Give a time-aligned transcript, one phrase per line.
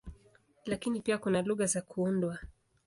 [0.65, 2.39] Lakini pia kuna lugha za kuundwa.